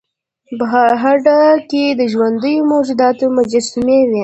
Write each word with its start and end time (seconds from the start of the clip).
په 0.57 0.65
هډه 1.03 1.37
کې 1.69 1.83
د 1.99 2.01
ژوندیو 2.13 2.67
موجوداتو 2.71 3.25
مجسمې 3.37 3.99
وې 4.09 4.19